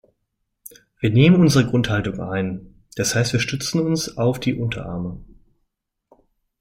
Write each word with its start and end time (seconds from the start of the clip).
Wir 0.99 1.11
nehmen 1.11 1.41
unsere 1.41 1.67
Grundhaltung 1.69 2.21
ein, 2.21 2.83
das 2.95 3.13
heißt 3.13 3.33
wir 3.33 3.39
stützen 3.39 3.81
uns 3.81 4.17
auf 4.17 4.39
die 4.39 4.55
Unterarme. 4.55 5.23